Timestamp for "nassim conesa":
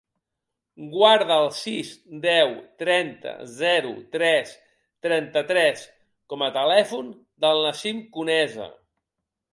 7.69-8.69